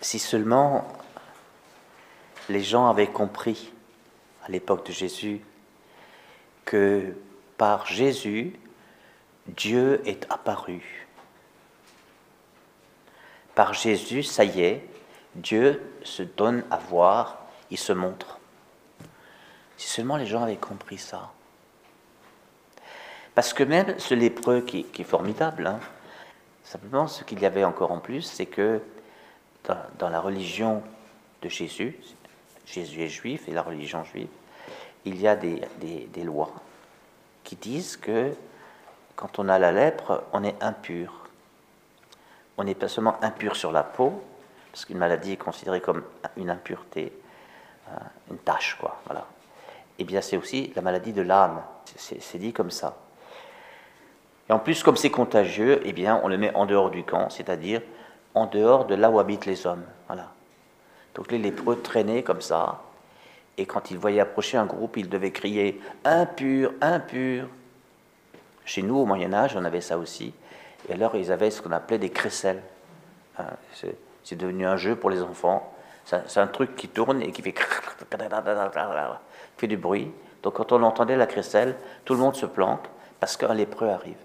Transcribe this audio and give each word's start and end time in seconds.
Si 0.00 0.18
seulement 0.18 0.86
les 2.48 2.62
gens 2.62 2.88
avaient 2.88 3.10
compris 3.10 3.72
à 4.44 4.50
l'époque 4.50 4.86
de 4.86 4.92
Jésus 4.92 5.42
que 6.64 7.14
par 7.56 7.86
Jésus, 7.86 8.54
Dieu 9.48 10.00
est 10.06 10.30
apparu. 10.30 11.06
Par 13.54 13.74
Jésus, 13.74 14.22
ça 14.22 14.44
y 14.44 14.60
est, 14.60 14.88
Dieu 15.34 15.82
se 16.04 16.22
donne 16.22 16.64
à 16.70 16.76
voir, 16.76 17.46
il 17.70 17.78
se 17.78 17.92
montre. 17.92 18.38
Si 19.76 19.88
seulement 19.88 20.16
les 20.16 20.26
gens 20.26 20.42
avaient 20.42 20.56
compris 20.56 20.98
ça. 20.98 21.32
Parce 23.34 23.52
que 23.52 23.62
même 23.62 23.98
ce 23.98 24.14
lépreux 24.14 24.60
qui, 24.60 24.86
est 24.98 25.04
formidable, 25.04 25.66
hein, 25.66 25.80
simplement 26.64 27.06
ce 27.06 27.24
qu'il 27.24 27.40
y 27.40 27.46
avait 27.46 27.64
encore 27.64 27.92
en 27.92 27.98
plus, 27.98 28.22
c'est 28.22 28.46
que 28.46 28.80
dans, 29.64 30.08
la 30.08 30.20
religion 30.20 30.82
de 31.42 31.48
Jésus, 31.48 31.98
Jésus 32.66 33.02
est 33.02 33.08
juif 33.08 33.48
et 33.48 33.52
la 33.52 33.62
religion 33.62 34.04
juive, 34.04 34.28
il 35.04 35.20
y 35.20 35.28
a 35.28 35.36
des, 35.36 35.60
lois 36.24 36.52
qui 37.44 37.56
disent 37.56 37.96
que 37.96 38.32
quand 39.16 39.38
on 39.38 39.48
a 39.48 39.58
la 39.58 39.72
lèpre, 39.72 40.24
on 40.32 40.44
est 40.44 40.62
impur. 40.62 41.28
On 42.56 42.64
n'est 42.64 42.74
pas 42.74 42.88
seulement 42.88 43.16
impur 43.22 43.56
sur 43.56 43.72
la 43.72 43.82
peau, 43.82 44.22
parce 44.72 44.84
qu'une 44.84 44.98
maladie 44.98 45.32
est 45.32 45.36
considérée 45.36 45.80
comme 45.80 46.02
une 46.36 46.50
impureté, 46.50 47.12
euh, 47.88 47.96
une 48.30 48.38
tâche, 48.38 48.76
quoi. 48.78 49.00
Voilà. 49.06 49.26
Et 49.98 50.02
eh 50.02 50.04
bien, 50.04 50.20
c'est 50.20 50.36
aussi 50.36 50.72
la 50.76 50.82
maladie 50.82 51.12
de 51.12 51.22
l'âme. 51.22 51.60
C'est 51.96 52.38
dit 52.38 52.52
comme 52.52 52.70
ça. 52.70 52.96
Et 54.48 54.52
en 54.52 54.60
plus, 54.60 54.82
comme 54.82 54.96
c'est 54.96 55.10
contagieux, 55.10 55.80
eh 55.84 55.92
bien, 55.92 56.20
on 56.22 56.28
le 56.28 56.38
met 56.38 56.54
en 56.54 56.66
dehors 56.66 56.90
du 56.90 57.02
camp, 57.02 57.30
c'est-à-dire 57.30 57.82
en 58.34 58.46
dehors 58.46 58.86
de 58.86 58.94
là 58.94 59.10
où 59.10 59.18
habitent 59.18 59.46
les 59.46 59.66
hommes. 59.66 59.84
Voilà. 60.06 60.28
Donc 61.14 61.32
les 61.32 61.38
lépreux 61.38 61.80
traînaient 61.80 62.22
comme 62.22 62.40
ça, 62.40 62.80
et 63.58 63.66
quand 63.66 63.90
ils 63.90 63.98
voyaient 63.98 64.20
approcher 64.20 64.56
un 64.56 64.66
groupe, 64.66 64.96
ils 64.96 65.08
devaient 65.08 65.32
crier 65.32 65.80
impur, 66.04 66.72
impur. 66.80 67.48
Chez 68.64 68.82
nous, 68.82 68.96
au 68.96 69.04
Moyen 69.04 69.34
Âge, 69.34 69.56
on 69.56 69.64
avait 69.64 69.80
ça 69.80 69.98
aussi. 69.98 70.32
Et 70.88 70.92
alors, 70.92 71.16
ils 71.16 71.32
avaient 71.32 71.50
ce 71.50 71.60
qu'on 71.60 71.72
appelait 71.72 71.98
des 71.98 72.10
crécelles. 72.10 72.62
Hein, 73.36 73.46
c'est 74.22 74.36
devenu 74.36 74.64
un 74.64 74.76
jeu 74.76 74.94
pour 74.94 75.10
les 75.10 75.22
enfants. 75.22 75.74
C'est 76.04 76.38
un 76.38 76.46
truc 76.46 76.76
qui 76.76 76.88
tourne 76.88 77.20
et 77.20 77.32
qui 77.32 77.42
fait, 77.42 77.52
fait 79.56 79.66
du 79.66 79.76
bruit. 79.76 80.12
Donc, 80.42 80.54
quand 80.54 80.70
on 80.70 80.82
entendait 80.84 81.16
la 81.16 81.26
crécelle, 81.26 81.74
tout 82.04 82.14
le 82.14 82.20
monde 82.20 82.36
se 82.36 82.46
planque 82.46 82.86
parce 83.18 83.36
qu'un 83.36 83.54
lépreux 83.54 83.88
arrive. 83.88 84.16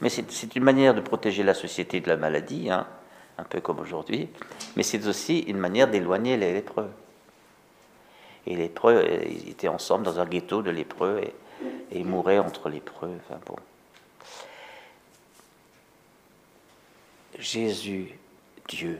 Mais 0.00 0.08
c'est 0.08 0.56
une 0.56 0.64
manière 0.64 0.94
de 0.94 1.00
protéger 1.00 1.42
la 1.42 1.54
société 1.54 2.00
de 2.00 2.08
la 2.08 2.16
maladie, 2.16 2.70
hein, 2.70 2.86
un 3.38 3.44
peu 3.44 3.60
comme 3.60 3.80
aujourd'hui. 3.80 4.28
Mais 4.76 4.82
c'est 4.82 5.06
aussi 5.06 5.40
une 5.40 5.58
manière 5.58 5.88
d'éloigner 5.88 6.36
les 6.36 6.52
lépreux. 6.52 6.90
Et 8.46 8.56
les 8.56 8.62
lépreux, 8.64 9.04
étaient 9.46 9.68
ensemble 9.68 10.04
dans 10.04 10.18
un 10.18 10.26
ghetto 10.26 10.62
de 10.62 10.70
lépreux 10.70 11.20
et, 11.22 11.98
et 11.98 12.04
mouraient 12.04 12.38
entre 12.38 12.70
lépreux. 12.70 13.12
Enfin 13.24 13.38
bon. 13.46 13.56
Jésus, 17.38 18.18
Dieu, 18.68 18.98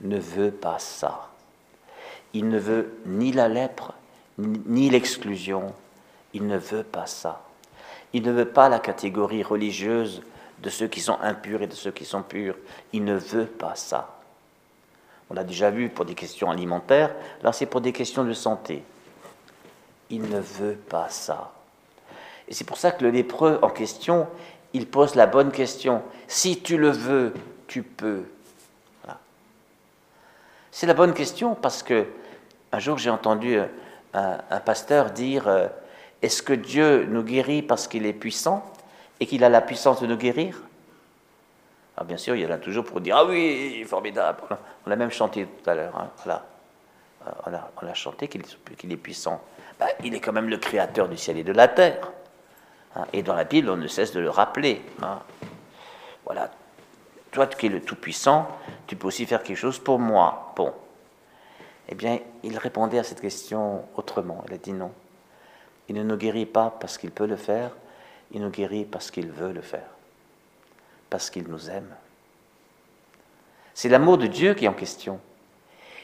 ne 0.00 0.18
veut 0.18 0.52
pas 0.52 0.78
ça. 0.78 1.30
Il 2.32 2.48
ne 2.48 2.58
veut 2.58 2.94
ni 3.06 3.32
la 3.32 3.48
lèpre, 3.48 3.94
ni 4.38 4.90
l'exclusion. 4.90 5.74
Il 6.32 6.46
ne 6.46 6.56
veut 6.56 6.82
pas 6.82 7.06
ça. 7.06 7.42
Il 8.12 8.22
ne 8.22 8.32
veut 8.32 8.48
pas 8.48 8.68
la 8.68 8.78
catégorie 8.78 9.42
religieuse 9.42 10.22
de 10.62 10.70
ceux 10.70 10.86
qui 10.86 11.00
sont 11.00 11.18
impurs 11.20 11.62
et 11.62 11.66
de 11.66 11.74
ceux 11.74 11.90
qui 11.90 12.04
sont 12.04 12.22
purs. 12.22 12.56
Il 12.92 13.04
ne 13.04 13.16
veut 13.16 13.46
pas 13.46 13.74
ça. 13.74 14.18
On 15.30 15.34
l'a 15.34 15.44
déjà 15.44 15.70
vu 15.70 15.88
pour 15.88 16.04
des 16.04 16.14
questions 16.14 16.50
alimentaires, 16.50 17.14
là 17.42 17.52
c'est 17.52 17.66
pour 17.66 17.80
des 17.80 17.92
questions 17.92 18.24
de 18.24 18.34
santé. 18.34 18.84
Il 20.10 20.28
ne 20.28 20.38
veut 20.38 20.76
pas 20.76 21.08
ça. 21.08 21.52
Et 22.48 22.54
c'est 22.54 22.64
pour 22.64 22.76
ça 22.76 22.90
que 22.90 23.02
le 23.02 23.10
lépreux 23.10 23.58
en 23.62 23.70
question, 23.70 24.28
il 24.74 24.86
pose 24.86 25.14
la 25.14 25.26
bonne 25.26 25.50
question. 25.50 26.02
Si 26.28 26.60
tu 26.60 26.76
le 26.76 26.90
veux, 26.90 27.32
tu 27.66 27.82
peux. 27.82 28.24
C'est 30.70 30.86
la 30.86 30.94
bonne 30.94 31.12
question 31.12 31.54
parce 31.54 31.82
que 31.82 32.06
un 32.72 32.78
jour 32.78 32.96
j'ai 32.96 33.10
entendu 33.10 33.58
un, 34.14 34.60
pasteur 34.64 35.10
dire 35.10 35.46
euh, 35.46 35.68
Est-ce 36.22 36.42
que 36.42 36.52
Dieu 36.52 37.04
nous 37.06 37.22
guérit 37.22 37.62
parce 37.62 37.88
qu'il 37.88 38.06
est 38.06 38.12
puissant 38.12 38.64
et 39.20 39.26
qu'il 39.26 39.42
a 39.44 39.48
la 39.48 39.60
puissance 39.60 40.00
de 40.00 40.06
nous 40.06 40.16
guérir? 40.16 40.62
Ah, 41.96 42.04
Bien 42.04 42.16
sûr, 42.16 42.36
il 42.36 42.42
y 42.42 42.46
en 42.46 42.50
a 42.50 42.58
toujours 42.58 42.84
pour 42.84 43.00
dire 43.00 43.16
Ah 43.16 43.24
oui, 43.24 43.84
formidable. 43.84 44.40
On 44.86 44.90
l'a 44.90 44.96
même 44.96 45.10
chanté 45.10 45.46
tout 45.46 45.70
à 45.70 45.74
l'heure. 45.74 45.96
Hein, 45.96 46.10
voilà. 46.24 46.44
Euh, 47.26 47.30
on, 47.82 47.86
a, 47.86 47.94
chanté 47.94 48.28
qu'il 48.28 48.92
est 48.92 48.96
puissant. 48.96 49.40
Ben, 49.78 49.88
il 50.02 50.14
est 50.14 50.20
quand 50.20 50.32
même 50.32 50.48
le 50.48 50.56
créateur 50.56 51.08
du 51.08 51.16
ciel 51.16 51.38
et 51.38 51.44
de 51.44 51.52
la 51.52 51.68
terre. 51.68 52.10
Hein, 52.96 53.04
et 53.12 53.22
dans 53.22 53.34
la 53.34 53.44
Bible, 53.44 53.68
on 53.70 53.76
ne 53.76 53.86
cesse 53.86 54.12
de 54.12 54.20
le 54.20 54.30
rappeler. 54.30 54.82
Hein. 55.02 55.20
Voilà, 56.24 56.50
toi 57.30 57.46
qui 57.46 57.66
es 57.66 57.68
le 57.68 57.80
Tout-Puissant, 57.80 58.48
tu 58.86 58.96
peux 58.96 59.08
aussi 59.08 59.26
faire 59.26 59.42
quelque 59.42 59.56
chose 59.56 59.78
pour 59.78 59.98
moi. 59.98 60.52
Bon. 60.56 60.72
Eh 61.88 61.94
bien, 61.94 62.18
il 62.42 62.56
répondait 62.58 62.98
à 62.98 63.04
cette 63.04 63.20
question 63.20 63.84
autrement. 63.96 64.44
Il 64.48 64.54
a 64.54 64.58
dit 64.58 64.72
non. 64.72 64.92
Il 65.88 65.96
ne 65.96 66.02
nous 66.02 66.16
guérit 66.16 66.46
pas 66.46 66.76
parce 66.80 66.98
qu'il 66.98 67.10
peut 67.10 67.26
le 67.26 67.36
faire, 67.36 67.70
il 68.30 68.40
nous 68.40 68.50
guérit 68.50 68.84
parce 68.84 69.10
qu'il 69.10 69.30
veut 69.30 69.52
le 69.52 69.62
faire, 69.62 69.88
parce 71.10 71.30
qu'il 71.30 71.48
nous 71.48 71.70
aime. 71.70 71.94
C'est 73.74 73.88
l'amour 73.88 74.18
de 74.18 74.26
Dieu 74.26 74.54
qui 74.54 74.64
est 74.64 74.68
en 74.68 74.74
question. 74.74 75.20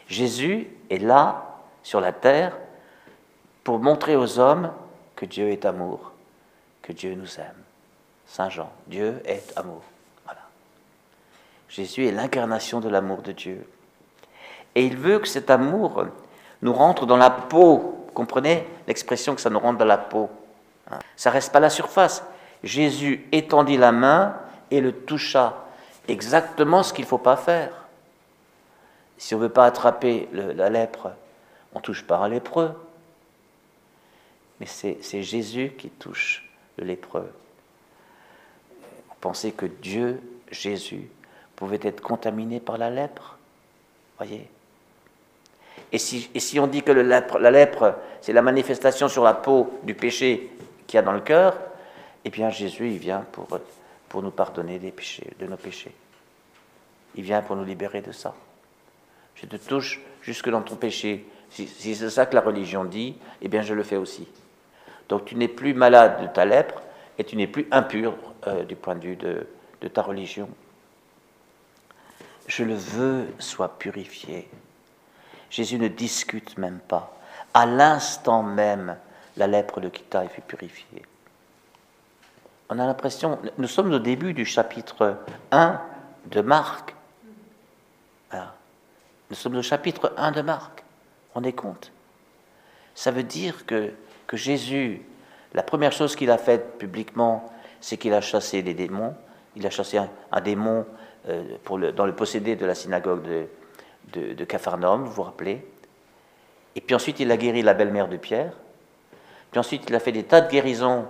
Jésus 0.09 0.69
est 0.91 0.99
là, 0.99 1.61
sur 1.83 2.01
la 2.01 2.13
terre, 2.13 2.57
pour 3.63 3.79
montrer 3.79 4.17
aux 4.17 4.39
hommes 4.39 4.73
que 5.17 5.27
Dieu 5.27 5.51
est 5.51 5.65
amour 5.65 6.13
que 6.89 6.93
Dieu 6.93 7.15
nous 7.15 7.39
aime. 7.39 7.63
Saint 8.27 8.49
Jean, 8.49 8.71
Dieu 8.87 9.21
est 9.27 9.53
amour. 9.57 9.83
Voilà. 10.25 10.41
Jésus 11.69 12.07
est 12.07 12.13
l'incarnation 12.13 12.81
de 12.81 12.89
l'amour 12.89 13.21
de 13.21 13.33
Dieu. 13.33 13.69
Et 14.75 14.87
il 14.87 14.97
veut 14.97 15.19
que 15.19 15.29
cet 15.29 15.51
amour 15.51 16.07
nous 16.63 16.73
rentre 16.73 17.05
dans 17.05 17.19
la 17.19 17.31
peau. 17.31 17.98
Vous 18.19 18.25
comprenez 18.25 18.67
l'expression 18.89 19.37
que 19.37 19.41
ça 19.41 19.49
nous 19.49 19.61
rentre 19.61 19.79
dans 19.79 19.85
la 19.85 19.97
peau 19.97 20.29
hein? 20.91 20.99
Ça 21.15 21.31
reste 21.31 21.53
pas 21.53 21.61
la 21.61 21.71
surface. 21.71 22.25
Jésus 22.65 23.25
étendit 23.31 23.77
la 23.77 23.93
main 23.93 24.35
et 24.73 24.81
le 24.81 24.91
toucha. 24.91 25.65
Exactement 26.09 26.83
ce 26.83 26.93
qu'il 26.93 27.05
ne 27.05 27.09
faut 27.09 27.19
pas 27.19 27.37
faire. 27.37 27.71
Si 29.19 29.37
on 29.37 29.39
ne 29.39 29.45
veut 29.45 29.53
pas 29.53 29.67
attraper 29.67 30.29
la 30.33 30.69
lèpre, 30.69 31.13
on 31.73 31.79
touche 31.79 32.03
pas 32.03 32.17
un 32.17 32.29
lépreux. 32.29 32.75
Mais 34.59 34.67
c'est 34.67 35.23
Jésus 35.23 35.75
qui 35.79 35.89
touche 35.89 36.45
le 36.77 36.87
lépreux. 36.87 37.33
Pensez 39.21 39.53
que 39.53 39.67
Dieu, 39.67 40.21
Jésus, 40.51 41.09
pouvait 41.55 41.79
être 41.83 42.01
contaminé 42.01 42.59
par 42.59 42.79
la 42.79 42.91
lèpre? 42.91 43.37
Voyez 44.17 44.51
et 45.93 45.99
si, 45.99 46.61
on 46.61 46.67
dit 46.67 46.83
que 46.83 46.93
la 46.93 47.51
lèpre, 47.51 47.95
c'est 48.21 48.33
la 48.33 48.43
manifestation 48.43 49.09
sur 49.09 49.25
la 49.25 49.35
peau 49.35 49.79
du 49.85 49.95
péché 49.95 50.51
qu'il 50.87 50.97
y 50.97 50.99
a 50.99 51.03
dans 51.03 51.13
le 51.13 51.21
cœur, 51.21 51.57
eh 52.25 52.31
bien 52.31 52.51
Jésus, 52.51 52.91
il 52.91 52.99
vient 52.99 53.25
pour, 53.33 53.47
pour 54.09 54.23
nous 54.23 54.31
pardonner 54.31 54.79
des 54.79 54.91
péchés, 54.91 55.31
de 55.39 55.47
nos 55.47 55.57
péchés. 55.57 55.95
Il 57.15 57.25
vient 57.25 57.41
pour 57.41 57.57
nous 57.57 57.65
libérer 57.65 58.03
de 58.03 58.13
ça. 58.13 58.35
Je 59.35 59.47
te 59.47 59.57
touche 59.57 60.01
jusque 60.21 60.51
dans 60.51 60.61
ton 60.61 60.77
péché. 60.77 61.25
Si, 61.51 61.67
si 61.67 61.95
c'est 61.95 62.11
ça 62.11 62.27
que 62.27 62.35
la 62.35 62.43
religion 62.43 62.85
dit, 62.85 63.17
eh 63.41 63.49
bien 63.49 63.63
je 63.63 63.73
le 63.73 63.83
fais 63.83 63.97
aussi. 63.97 64.29
Donc 65.09 65.25
tu 65.25 65.37
n'es 65.37 65.49
plus 65.49 65.73
malade 65.73 66.21
de 66.21 66.27
ta 66.27 66.45
lèpre 66.45 66.83
et 67.17 67.25
tu 67.25 67.37
n'es 67.37 67.47
plus 67.47 67.67
impur 67.71 68.15
euh, 68.47 68.65
du 68.65 68.77
point 68.77 68.95
de 68.95 69.07
vue 69.07 69.17
de, 69.17 69.47
de 69.81 69.89
ta 69.89 70.03
religion. 70.03 70.51
Je 72.47 72.65
le 72.65 72.75
veux, 72.75 73.27
sois 73.39 73.79
purifié. 73.79 74.49
Jésus 75.51 75.79
ne 75.79 75.89
discute 75.89 76.59
même 76.59 76.79
pas. 76.79 77.17
À 77.55 77.67
l'instant 77.67 78.43
même, 78.43 78.97
la 79.37 79.47
lèpre 79.47 79.81
de 79.81 79.89
Kita 79.89 80.29
fut 80.29 80.43
purifiée. 80.43 81.03
On 82.69 82.79
a 82.79 82.87
l'impression, 82.87 83.39
nous 83.57 83.69
sommes 83.69 83.93
au 83.93 83.99
début 83.99 84.35
du 84.35 84.45
chapitre 84.45 85.17
1 85.51 85.81
de 86.27 86.41
Marc. 86.41 86.95
Nous 89.31 89.37
sommes 89.37 89.57
au 89.57 89.63
chapitre 89.63 90.13
1 90.17 90.33
de 90.33 90.43
Marc. 90.43 90.83
On 91.35 91.45
est 91.45 91.53
compte. 91.53 91.93
Ça 92.95 93.11
veut 93.11 93.23
dire 93.23 93.67
que 93.67 93.93
que 94.29 94.37
Jésus, 94.37 95.03
la 95.55 95.65
première 95.65 95.91
chose 95.91 96.15
qu'il 96.15 96.31
a 96.31 96.39
faite 96.39 96.79
publiquement, 96.79 97.51
c'est 97.81 97.97
qu'il 97.97 98.15
a 98.15 98.21
chassé 98.21 98.63
les 98.63 98.75
démons. 98.75 99.17
Il 99.57 99.67
a 99.67 99.71
chassé 99.71 99.99
un, 99.99 100.41
démon 100.41 100.87
euh, 101.29 101.93
dans 101.97 102.07
le 102.07 102.15
possédé 102.15 102.55
de 102.55 102.65
la 102.65 102.77
synagogue 102.77 103.23
de, 103.27 103.47
de, 104.13 104.45
Capharnaüm, 104.45 105.05
vous 105.05 105.13
vous 105.13 105.23
rappelez. 105.23 105.65
Et 106.75 106.81
puis 106.81 106.95
ensuite, 106.95 107.21
il 107.21 107.31
a 107.31 107.37
guéri 107.37 107.63
la 107.63 107.75
belle-mère 107.75 108.09
de 108.09 108.17
Pierre. 108.17 108.53
Puis 109.51 109.59
ensuite, 109.59 109.85
il 109.89 109.95
a 109.95 110.01
fait 110.01 110.13
des 110.13 110.25
tas 110.25 110.41
de 110.41 110.51
guérisons 110.51 111.07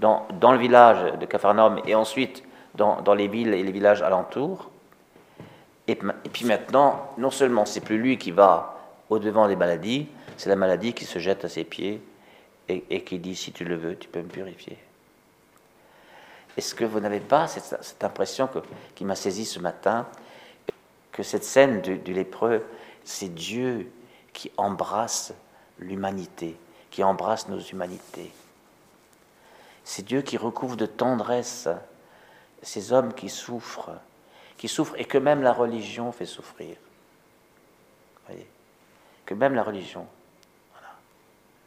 dans, 0.00 0.26
dans 0.40 0.52
le 0.52 0.58
village 0.58 1.18
de 1.18 1.26
Capharnaüm 1.26 1.80
et 1.86 1.94
ensuite 1.94 2.42
dans, 2.74 3.00
dans, 3.02 3.14
les 3.14 3.28
villes 3.28 3.54
et 3.54 3.62
les 3.62 3.72
villages 3.72 4.02
alentours. 4.02 4.70
Et, 5.86 5.96
puis 5.96 6.46
maintenant, 6.46 7.12
non 7.18 7.30
seulement 7.30 7.66
c'est 7.66 7.80
plus 7.80 7.98
lui 7.98 8.16
qui 8.16 8.30
va 8.30 8.78
au-devant 9.10 9.48
des 9.48 9.56
maladies, 9.56 10.08
c'est 10.36 10.48
la 10.48 10.56
maladie 10.56 10.94
qui 10.94 11.04
se 11.04 11.18
jette 11.18 11.44
à 11.44 11.48
ses 11.48 11.64
pieds 11.64 12.02
et, 12.68 13.04
qui 13.04 13.18
dit 13.18 13.36
si 13.36 13.52
tu 13.52 13.64
le 13.64 13.76
veux, 13.76 13.96
tu 13.96 14.08
peux 14.08 14.22
me 14.22 14.28
purifier. 14.28 14.78
Est-ce 16.56 16.74
que 16.74 16.84
vous 16.84 17.00
n'avez 17.00 17.20
pas 17.20 17.46
cette, 17.48 18.02
impression 18.02 18.48
qui 18.94 19.04
m'a 19.04 19.14
saisi 19.14 19.44
ce 19.44 19.58
matin, 19.58 20.06
que 21.14 21.22
cette 21.22 21.44
scène 21.44 21.80
du, 21.80 22.12
lépreux, 22.12 22.66
c'est 23.04 23.32
Dieu 23.32 23.90
qui 24.32 24.50
embrasse 24.56 25.32
l'humanité, 25.78 26.58
qui 26.90 27.04
embrasse 27.04 27.48
nos 27.48 27.60
humanités. 27.60 28.32
C'est 29.84 30.04
Dieu 30.04 30.22
qui 30.22 30.36
recouvre 30.36 30.76
de 30.76 30.86
tendresse 30.86 31.68
ces 32.62 32.92
hommes 32.92 33.14
qui 33.14 33.28
souffrent, 33.28 33.92
qui 34.56 34.66
souffrent 34.66 34.96
et 34.98 35.04
que 35.04 35.18
même 35.18 35.42
la 35.42 35.52
religion 35.52 36.10
fait 36.10 36.26
souffrir. 36.26 36.76
Voyez 38.26 38.48
Que 39.24 39.34
même 39.34 39.54
la 39.54 39.62
religion 39.62 40.08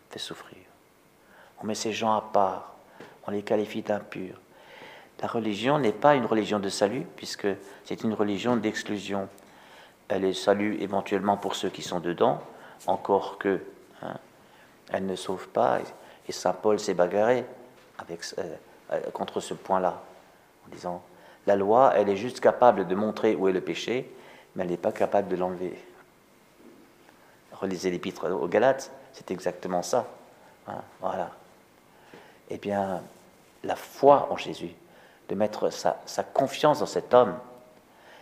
fait 0.10 0.20
souffrir. 0.20 0.58
On 1.62 1.66
met 1.66 1.76
ces 1.76 1.94
gens 1.94 2.14
à 2.18 2.22
part, 2.22 2.76
on 3.26 3.32
les 3.32 3.44
qualifie 3.44 3.82
d'impurs. 3.82 4.42
La 5.22 5.28
religion 5.28 5.80
n'est 5.80 5.94
pas 5.94 6.16
une 6.16 6.26
religion 6.26 6.60
de 6.60 6.70
salut, 6.70 7.06
puisque 7.16 7.48
c'est 7.86 8.04
une 8.04 8.14
religion 8.14 8.56
d'exclusion. 8.56 9.28
Elle 10.10 10.26
est 10.26 10.34
salut 10.34 10.78
éventuellement 10.80 11.38
pour 11.38 11.56
ceux 11.56 11.70
qui 11.70 11.82
sont 11.82 12.00
dedans, 12.00 12.42
encore 12.86 13.38
que 13.38 13.62
hein, 14.04 14.18
elle 14.92 15.06
ne 15.06 15.16
sauve 15.16 15.48
pas. 15.48 15.80
Et 16.28 16.32
Saint 16.32 16.54
Paul 16.54 16.80
s'est 16.80 16.94
bagarré 16.94 17.46
avec, 17.98 18.22
euh, 18.38 18.56
euh, 18.92 19.02
contre 19.12 19.40
ce 19.40 19.54
point-là 19.54 20.02
en 20.66 20.70
disant 20.72 21.02
la 21.48 21.56
loi, 21.56 21.94
elle 21.96 22.10
est 22.10 22.18
juste 22.18 22.42
capable 22.42 22.88
de 22.88 22.94
montrer 22.96 23.34
où 23.36 23.48
est 23.48 23.54
le 23.54 23.62
péché, 23.62 24.14
mais 24.56 24.64
elle 24.64 24.70
n'est 24.70 24.78
pas 24.78 24.92
capable 24.92 25.30
de 25.30 25.38
l'enlever. 25.38 25.80
Relisez 27.54 27.90
l'épître 27.90 28.30
aux 28.30 28.48
Galates, 28.48 28.92
c'est 29.14 29.32
exactement 29.32 29.82
ça. 29.82 30.06
Hein, 30.68 30.82
voilà. 31.00 31.32
Eh 32.50 32.58
bien, 32.58 33.02
la 33.64 33.76
foi 33.76 34.28
en 34.30 34.38
Jésus, 34.38 34.74
de 35.30 35.36
mettre 35.36 35.70
sa, 35.72 36.24
confiance 36.34 36.80
dans 36.80 36.86
cet 36.86 37.14
homme, 37.14 37.36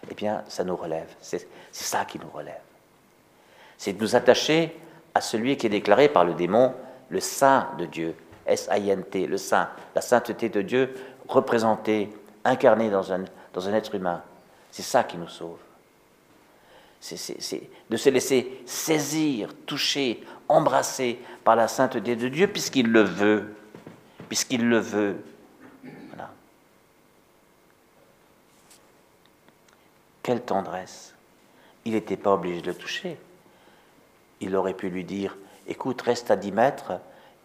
eh 0.09 0.13
bien, 0.13 0.43
ça 0.47 0.63
nous 0.63 0.75
relève. 0.75 1.07
C'est 1.21 1.47
ça 1.71 2.05
qui 2.05 2.19
nous 2.19 2.29
relève. 2.29 2.61
C'est 3.77 3.93
de 3.93 4.01
nous 4.01 4.15
attacher 4.15 4.75
à 5.13 5.21
celui 5.21 5.57
qui 5.57 5.67
est 5.67 5.69
déclaré 5.69 6.09
par 6.09 6.25
le 6.25 6.33
démon 6.33 6.73
le 7.09 7.19
Saint 7.19 7.69
de 7.77 7.85
Dieu, 7.85 8.15
S-I-N-T, 8.45 9.27
le 9.27 9.37
Saint, 9.37 9.69
la 9.93 10.01
sainteté 10.01 10.49
de 10.49 10.61
Dieu 10.61 10.93
représentée 11.27 12.09
incarné 12.43 12.89
dans 12.89 13.11
un, 13.11 13.25
dans 13.53 13.67
un 13.67 13.73
être 13.73 13.95
humain. 13.95 14.21
C'est 14.71 14.83
ça 14.83 15.03
qui 15.03 15.17
nous 15.17 15.27
sauve. 15.27 15.57
C'est 16.99 17.69
de 17.89 17.97
se 17.97 18.09
laisser 18.09 18.61
saisir, 18.65 19.53
toucher, 19.65 20.23
embrasser 20.49 21.19
par 21.43 21.55
la 21.55 21.67
sainteté 21.67 22.15
de 22.15 22.27
Dieu, 22.27 22.47
puisqu'il 22.47 22.87
le 22.87 23.03
veut. 23.03 23.55
Puisqu'il 24.27 24.67
le 24.67 24.79
veut. 24.79 25.17
Quelle 30.25 30.41
tendresse. 30.41 31.13
Il 31.85 31.91
n'était 31.91 32.17
pas 32.17 32.33
obligé 32.33 32.59
de 32.59 32.65
le 32.65 32.73
toucher. 32.73 33.19
Il 34.41 34.55
aurait 34.55 34.73
pu 34.73 34.89
lui 34.89 35.03
dire, 35.03 35.37
écoute, 35.67 36.01
reste 36.01 36.31
à 36.31 36.35
10 36.35 36.51
mètres 36.51 36.93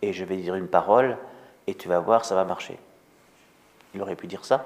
et 0.00 0.14
je 0.14 0.24
vais 0.24 0.38
dire 0.38 0.54
une 0.54 0.66
parole 0.66 1.18
et 1.66 1.74
tu 1.74 1.88
vas 1.88 2.00
voir, 2.00 2.24
ça 2.24 2.34
va 2.34 2.46
marcher. 2.46 2.78
Il 3.92 4.00
aurait 4.00 4.16
pu 4.16 4.28
dire 4.28 4.46
ça. 4.46 4.64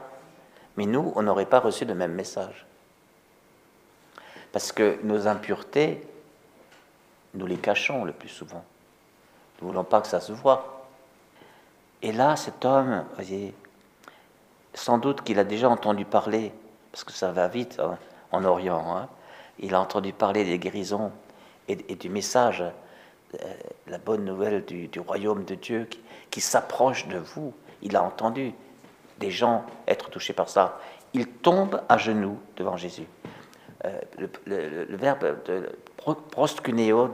Mais 0.77 0.87
nous, 0.87 1.13
on 1.17 1.23
n'aurait 1.23 1.45
pas 1.45 1.59
reçu 1.59 1.87
le 1.87 1.97
même 1.97 2.13
message. 2.13 2.67
Parce 4.53 4.71
que 4.71 5.01
nos 5.03 5.27
impuretés, 5.27 6.07
nous 7.35 7.47
les 7.47 7.59
cachons 7.59 8.05
le 8.05 8.13
plus 8.13 8.29
souvent. 8.29 8.65
Nous 9.61 9.67
ne 9.67 9.73
voulons 9.73 9.83
pas 9.83 10.01
que 10.01 10.07
ça 10.07 10.21
se 10.21 10.31
voit. 10.31 10.87
Et 12.01 12.13
là, 12.13 12.37
cet 12.37 12.65
homme, 12.65 13.07
voyez, 13.17 13.53
sans 14.73 14.99
doute 14.99 15.23
qu'il 15.23 15.41
a 15.41 15.45
déjà 15.45 15.69
entendu 15.69 16.05
parler, 16.05 16.53
parce 16.95 17.03
que 17.03 17.13
ça 17.13 17.33
va 17.33 17.49
vite 17.49 17.81
hein, 17.81 17.99
en 18.31 18.45
Orient, 18.45 18.97
hein, 18.97 19.09
il 19.59 19.75
a 19.75 19.81
entendu 19.81 20.13
parler 20.13 20.45
des 20.45 20.61
guérisons 20.61 21.11
et, 21.67 21.75
du 21.75 22.09
message, 22.09 22.63
euh, 22.63 23.55
la 23.89 23.99
bonne 23.99 24.25
nouvelle 24.25 24.65
du, 24.65 24.89
royaume 25.01 25.45
de 25.45 25.57
Dieu 25.57 25.89
qui, 26.31 26.41
s'approche 26.41 27.09
de 27.09 27.19
vous. 27.19 27.53
Il 27.83 27.97
a 27.97 28.05
entendu 28.05 28.53
des 29.19 29.33
gens 29.33 29.67
être 29.89 30.09
touchés 30.09 30.35
par 30.35 30.49
ça. 30.49 30.79
Ils 31.15 31.27
tombent 31.27 31.83
à 31.89 31.99
genoux 31.99 32.39
devant 32.57 32.77
Jésus. 32.77 33.09
Euh, 33.85 34.01
le, 34.47 34.97
verbe 34.97 35.43
de, 35.47 35.77
proskuneo 35.97 37.11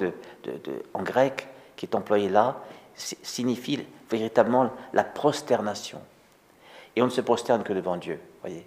en 0.93 1.03
grec 1.03 1.49
qui 1.77 1.87
est 1.87 1.95
employé 1.95 2.29
là 2.29 2.57
signifie 2.95 3.87
véritablement 4.11 4.71
la 4.93 5.05
prosternation. 5.05 6.03
Et 6.97 7.01
on 7.01 7.07
ne 7.07 7.11
se 7.11 7.23
prosterne 7.23 7.63
que 7.63 7.73
devant 7.73 7.97
Dieu, 7.97 8.21
voyez. 8.43 8.67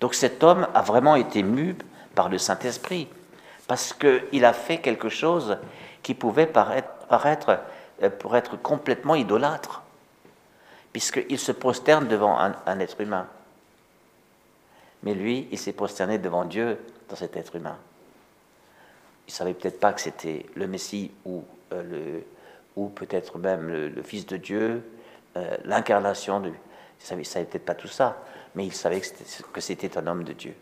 Donc 0.00 0.14
cet 0.14 0.42
homme 0.42 0.66
a 0.74 0.82
vraiment 0.82 1.16
été 1.16 1.42
mu 1.42 1.76
par 2.14 2.28
le 2.28 2.38
Saint-Esprit, 2.38 3.08
parce 3.66 3.92
qu'il 3.92 4.44
a 4.44 4.52
fait 4.52 4.78
quelque 4.78 5.08
chose 5.08 5.58
qui 6.02 6.14
pouvait 6.14 6.46
paraître, 6.46 7.60
euh, 8.02 8.10
pour 8.10 8.36
être 8.36 8.56
complètement 8.56 9.14
idolâtre 9.14 9.82
puisqu'il 10.96 11.38
se 11.38 11.52
prosterne 11.52 12.08
devant 12.08 12.38
un, 12.38 12.80
être 12.80 12.98
humain. 13.02 13.26
Mais 15.02 15.12
lui, 15.12 15.46
il 15.52 15.58
s'est 15.58 15.74
prosterné 15.74 16.16
devant 16.16 16.46
Dieu 16.46 16.78
dans 17.10 17.16
cet 17.16 17.36
être 17.36 17.54
humain. 17.54 17.76
Il 19.28 19.34
savait 19.34 19.52
peut-être 19.52 19.78
pas 19.78 19.92
que 19.92 20.00
c'était 20.00 20.46
le 20.54 20.66
Messie 20.66 21.10
ou, 21.26 21.44
euh, 21.74 22.20
peut-être 22.94 23.36
même 23.36 23.68
le, 23.68 24.02
Fils 24.02 24.24
de 24.24 24.38
Dieu, 24.38 24.90
euh, 25.36 25.56
l'incarnation 25.64 26.40
de... 26.40 26.50
Il 27.10 27.26
savait, 27.26 27.44
peut-être 27.44 27.66
pas 27.66 27.74
tout 27.74 27.88
ça, 27.88 28.16
mais 28.56 28.66
il 28.66 28.72
savait 28.72 29.02
que 29.52 29.60
c'était 29.60 29.98
un 29.98 30.06
homme 30.06 30.24
de 30.24 30.32
Dieu. 30.32 30.54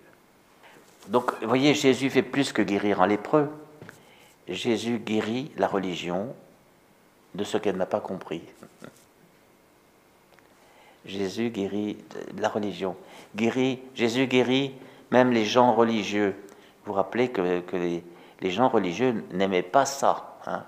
Donc, 1.08 1.32
vous 1.40 1.48
voyez, 1.48 1.74
Jésus 1.74 2.10
fait 2.10 2.22
plus 2.22 2.52
que 2.52 2.60
guérir 2.60 3.00
un 3.00 3.06
lépreux. 3.06 3.48
Jésus 4.48 4.98
guérit 4.98 5.52
la 5.56 5.68
religion 5.68 6.34
de 7.34 7.44
ce 7.44 7.56
qu'elle 7.56 7.76
n'a 7.76 7.86
pas 7.86 8.00
compris. 8.00 8.42
Jésus 11.06 11.50
guérit 11.50 11.98
la 12.36 12.48
religion. 12.48 12.96
Guérit, 13.36 13.80
Jésus 13.94 14.26
guérit 14.26 14.74
même 15.10 15.30
les 15.30 15.44
gens 15.44 15.72
religieux. 15.72 16.34
Vous 16.84 16.92
vous 16.92 16.94
rappelez 16.94 17.30
que, 17.30 17.62
les, 18.40 18.50
gens 18.50 18.68
religieux 18.68 19.24
n'aimaient 19.32 19.62
pas 19.62 19.86
ça. 19.86 20.38
Hein. 20.46 20.64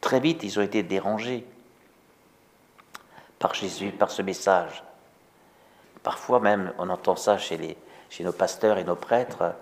Très 0.00 0.20
vite, 0.20 0.42
ils 0.42 0.58
ont 0.58 0.62
été 0.62 0.82
dérangés 0.82 1.46
par 3.38 3.54
Jésus, 3.54 3.90
par 3.90 4.10
ce 4.10 4.22
message. 4.22 4.82
Parfois 6.02 6.40
même, 6.40 6.72
on 6.78 6.88
entend 6.88 7.16
ça 7.16 7.38
chez, 7.38 7.56
les, 7.56 7.76
chez 8.08 8.24
nos 8.24 8.32
pasteurs 8.32 8.78
et 8.78 8.84
nos 8.84 8.96
prêtres. 8.96 9.54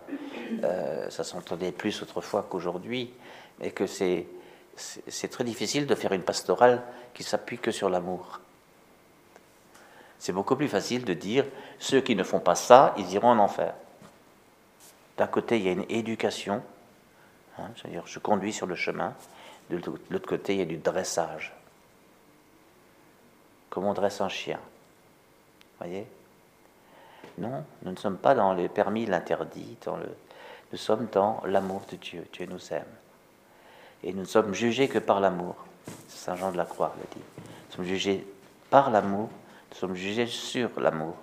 Euh, 0.64 1.10
ça 1.10 1.24
s'entendait 1.24 1.72
plus 1.72 2.02
autrefois 2.02 2.46
qu'aujourd'hui, 2.48 3.12
mais 3.58 3.70
que 3.70 3.86
c'est 3.86 4.26
très 5.30 5.44
difficile 5.44 5.86
de 5.86 5.94
faire 5.94 6.12
une 6.12 6.22
pastorale 6.22 6.82
qui 7.14 7.22
s'appuie 7.22 7.58
que 7.58 7.70
sur 7.70 7.90
l'amour. 7.90 8.40
C'est 10.18 10.32
beaucoup 10.32 10.56
plus 10.56 10.68
facile 10.68 11.04
de 11.04 11.14
dire 11.14 11.44
ceux 11.78 12.00
qui 12.00 12.16
ne 12.16 12.24
font 12.24 12.40
pas 12.40 12.54
ça, 12.54 12.94
ils 12.98 13.12
iront 13.12 13.30
en 13.30 13.38
enfer. 13.38 13.74
D'un 15.16 15.26
côté, 15.26 15.58
il 15.58 15.64
y 15.64 15.68
a 15.68 15.72
une 15.72 15.86
éducation, 15.88 16.62
hein, 17.58 17.70
c'est-à-dire 17.76 18.04
je 18.06 18.18
conduis 18.18 18.52
sur 18.52 18.66
le 18.66 18.76
chemin. 18.76 19.14
De 19.70 19.80
l'autre 20.10 20.28
côté, 20.28 20.54
il 20.54 20.58
y 20.58 20.62
a 20.62 20.64
du 20.64 20.78
dressage. 20.78 21.52
Comme 23.68 23.84
on 23.84 23.92
dresse 23.92 24.20
un 24.20 24.28
chien. 24.28 24.60
Voyez? 25.78 26.06
Non, 27.38 27.64
nous 27.82 27.92
ne 27.92 27.96
sommes 27.96 28.18
pas 28.18 28.34
dans 28.34 28.54
le 28.54 28.68
permis, 28.68 29.06
l'interdit. 29.06 29.76
Le... 29.86 30.14
Nous 30.72 30.78
sommes 30.78 31.06
dans 31.12 31.42
l'amour 31.46 31.82
de 31.90 31.96
Dieu. 31.96 32.26
Dieu 32.32 32.46
nous 32.50 32.72
aime. 32.72 32.84
Et 34.02 34.12
nous 34.12 34.20
ne 34.20 34.26
sommes 34.26 34.54
jugés 34.54 34.88
que 34.88 34.98
par 34.98 35.20
l'amour. 35.20 35.56
Saint 36.08 36.36
Jean 36.36 36.52
de 36.52 36.56
la 36.56 36.64
Croix 36.64 36.94
le 36.98 37.04
dit. 37.14 37.24
Nous 37.68 37.76
sommes 37.76 37.84
jugés 37.84 38.26
par 38.70 38.90
l'amour 38.90 39.30
nous 39.70 39.76
sommes 39.76 39.94
jugés 39.94 40.26
sur 40.26 40.80
l'amour. 40.80 41.14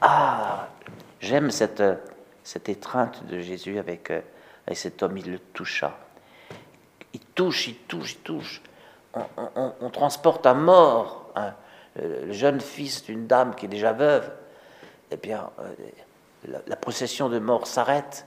Ah, 0.00 0.68
j'aime 1.20 1.50
cette, 1.50 1.82
cette 2.44 2.68
étreinte 2.68 3.24
de 3.26 3.40
Jésus 3.40 3.78
avec, 3.78 4.10
euh, 4.10 4.20
avec 4.66 4.78
cet 4.78 5.02
homme, 5.02 5.18
il 5.18 5.30
le 5.30 5.38
toucha. 5.38 5.98
Il 7.12 7.20
touche, 7.20 7.68
il 7.68 7.76
touche, 7.76 8.14
il 8.14 8.18
touche. 8.18 8.62
On, 9.14 9.90
transporte 9.90 10.46
à 10.46 10.54
mort 10.54 11.30
hein, 11.36 11.52
le 11.96 12.32
jeune 12.32 12.60
fils 12.62 13.04
d'une 13.04 13.26
dame 13.26 13.54
qui 13.54 13.66
est 13.66 13.68
déjà 13.68 13.92
veuve. 13.92 14.30
Eh 15.12 15.16
bien, 15.16 15.50
euh, 15.60 16.58
la, 16.66 16.76
procession 16.76 17.28
de 17.28 17.38
mort 17.38 17.66
s'arrête 17.66 18.26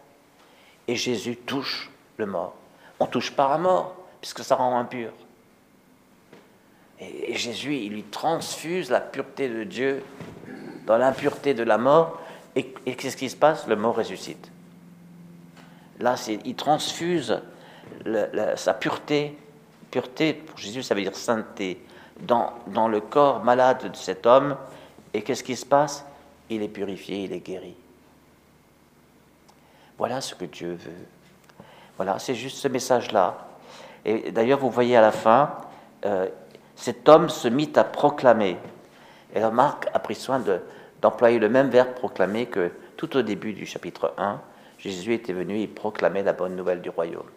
et 0.88 0.96
Jésus 0.96 1.36
touche 1.36 1.90
le 2.18 2.28
mort. 2.28 2.54
On 3.00 3.08
touche 3.08 3.32
pas 3.32 3.52
à 3.52 3.58
mort, 3.58 3.96
puisque 4.22 4.44
ça 4.44 4.56
rend 4.56 4.78
impur. 4.78 5.12
Et, 7.00 7.36
Jésus, 7.36 7.76
il 7.76 7.94
lui 7.94 8.04
transfuse 8.04 8.92
la 8.92 9.02
pureté 9.02 9.50
de 9.50 9.64
Dieu 9.64 10.04
dans 10.86 10.98
l'impureté 10.98 11.56
de 11.56 11.64
la 11.64 11.80
mort, 11.80 12.22
Et, 12.56 12.72
qu'est-ce 12.96 13.18
qui 13.18 13.30
se 13.30 13.36
passe? 13.36 13.68
Le 13.68 13.76
mort 13.76 13.96
ressuscite. 13.96 14.52
Là, 16.00 16.16
il 16.46 16.56
transfuse 16.56 17.42
sa 18.56 18.74
pureté. 18.76 19.38
Pureté, 19.90 20.34
pour 20.34 20.58
Jésus, 20.58 20.84
ça 20.84 20.94
veut 20.94 21.02
dire 21.02 21.16
sainteté. 21.16 21.84
Dans, 22.22 22.54
dans 22.68 22.88
le 22.88 23.02
corps 23.02 23.44
malade 23.44 23.92
de 23.92 23.96
cet 23.96 24.26
homme. 24.26 24.56
Et 25.14 25.24
qu'est-ce 25.24 25.44
qui 25.44 25.56
se 25.56 25.66
passe? 25.66 26.06
Il 26.50 26.62
est 26.62 26.70
purifié, 26.70 27.24
il 27.24 27.34
est 27.34 27.40
guéri. 27.40 27.76
Voilà 29.98 30.22
ce 30.22 30.36
que 30.36 30.46
Dieu 30.46 30.74
veut. 30.74 31.08
Voilà, 31.96 32.20
c'est 32.20 32.36
juste 32.36 32.58
ce 32.58 32.68
message-là. 32.68 33.38
Et 34.04 34.32
d'ailleurs, 34.32 34.60
vous 34.60 34.70
voyez 34.70 34.96
à 34.98 35.02
la 35.02 35.12
fin, 35.12 35.56
euh, 36.06 36.28
cet 36.76 37.08
homme 37.08 37.30
se 37.30 37.48
mit 37.48 37.72
à 37.76 37.84
proclamer. 37.84 38.58
Et 39.34 39.40
Marc 39.40 39.88
a 39.94 40.00
pris 40.00 40.16
soin 40.16 40.42
d'employer 41.02 41.40
le 41.40 41.50
même 41.50 41.70
verbe 41.70 41.94
proclamer 41.94 42.46
que 42.46 42.72
tout 42.98 43.18
au 43.18 43.22
début 43.22 43.54
du 43.54 43.66
chapitre 43.66 44.14
1. 44.18 44.40
Jésus 44.78 45.14
était 45.14 45.34
venu 45.34 45.60
et 45.60 45.68
proclamait 45.68 46.24
la 46.24 46.34
bonne 46.34 46.56
nouvelle 46.56 46.82
du 46.82 46.90
royaume. 46.90 47.30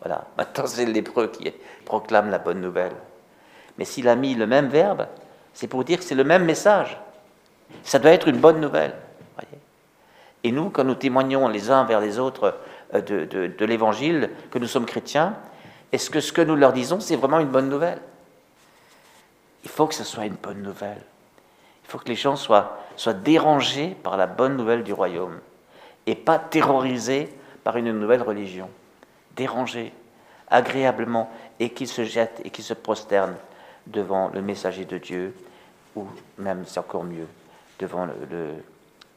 Voilà, 0.00 0.26
maintenant 0.38 0.66
c'est 0.66 0.86
l'hébreu 0.86 1.28
qui 1.28 1.52
proclame 1.84 2.30
la 2.30 2.38
bonne 2.38 2.60
nouvelle. 2.60 2.94
Mais 3.78 3.84
s'il 3.84 4.08
a 4.08 4.16
mis 4.16 4.34
le 4.34 4.46
même 4.46 4.68
verbe, 4.68 5.06
c'est 5.52 5.68
pour 5.68 5.84
dire 5.84 5.98
que 5.98 6.04
c'est 6.04 6.14
le 6.14 6.24
même 6.24 6.44
message. 6.44 6.98
Ça 7.82 7.98
doit 7.98 8.12
être 8.12 8.28
une 8.28 8.38
bonne 8.38 8.60
nouvelle. 8.60 8.94
Et 10.42 10.52
nous, 10.52 10.70
quand 10.70 10.84
nous 10.84 10.94
témoignons 10.94 11.48
les 11.48 11.70
uns 11.70 11.84
vers 11.84 12.00
les 12.00 12.18
autres 12.18 12.56
euh, 12.94 13.00
de, 13.00 13.64
l'évangile, 13.64 14.30
que 14.50 14.58
nous 14.58 14.66
sommes 14.66 14.86
chrétiens, 14.86 15.36
est-ce 15.92 16.10
que 16.10 16.20
ce 16.20 16.32
que 16.32 16.40
nous 16.40 16.56
leur 16.56 16.72
disons, 16.72 17.00
c'est 17.00 17.16
vraiment 17.16 17.40
une 17.40 17.48
bonne 17.48 17.68
nouvelle? 17.68 18.00
Il 19.64 19.70
faut 19.70 19.86
que 19.86 19.94
ce 19.94 20.04
soit 20.04 20.26
une 20.26 20.36
bonne 20.36 20.62
nouvelle. 20.62 21.02
Il 21.84 21.90
faut 21.90 21.98
que 21.98 22.08
les 22.08 22.14
gens 22.14 22.36
soient, 22.36 22.78
soient 22.96 23.12
dérangés 23.12 23.96
par 24.02 24.16
la 24.16 24.26
bonne 24.26 24.56
nouvelle 24.56 24.84
du 24.84 24.92
royaume 24.92 25.40
et 26.06 26.14
pas 26.14 26.38
terrorisés 26.38 27.28
par 27.64 27.76
une 27.76 27.92
nouvelle 27.92 28.22
religion. 28.22 28.70
Dérangés, 29.36 29.92
agréablement, 30.48 31.30
et 31.58 31.70
qu'ils 31.70 31.88
se 31.88 32.04
jettent 32.04 32.40
et 32.44 32.50
qu'ils 32.50 32.64
se 32.64 32.74
prosternent 32.74 33.36
devant 33.86 34.30
le 34.32 34.40
messager 34.40 34.84
de 34.84 34.98
Dieu, 34.98 35.34
ou 35.96 36.06
même, 36.38 36.64
c'est 36.66 36.80
encore 36.80 37.04
mieux, 37.04 37.26
devant 37.80 38.04
le, 38.04 38.62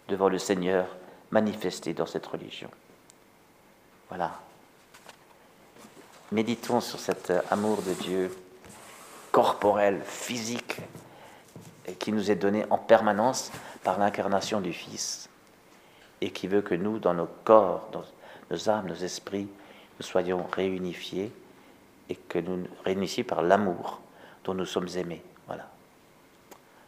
devant 0.08 0.29
le 0.29 0.39
Seigneur 0.39 0.88
manifesté 1.32 1.93
dans 1.93 2.05
cette 2.05 2.25
religion. 2.25 2.70
Voilà. 4.10 4.39
Méditons 6.32 6.82
sur 6.82 7.00
cet 7.00 7.32
amour 7.51 7.82
de 7.84 7.93
Dieu 7.93 8.36
corporel, 9.32 10.01
physique, 10.03 10.77
qui 12.00 12.12
nous 12.12 12.32
est 12.32 12.36
donné 12.36 12.65
en 12.70 12.77
permanence 12.77 13.51
par 13.84 14.00
l'incarnation 14.00 14.62
du 14.62 14.72
Fils, 14.72 15.29
et 16.22 16.32
qui 16.32 16.48
veut 16.48 16.62
que 16.62 16.75
nous, 16.75 17.00
dans 17.00 17.13
nos 17.13 17.27
corps, 17.43 17.89
dans 17.91 18.03
nos 18.50 18.70
âmes, 18.70 18.88
nos 18.88 18.96
esprits, 18.96 19.48
nous 20.00 20.05
soyons 20.05 20.46
réunifiés, 20.53 21.32
et 22.10 22.15
que 22.15 22.39
nous 22.39 22.65
réunifiés 22.86 23.24
par 23.24 23.41
l'amour 23.41 24.00
dont 24.43 24.53
nous 24.53 24.65
sommes 24.65 24.89
aimés. 24.96 25.24
Voilà. 25.48 25.67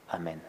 Amen. 0.10 0.40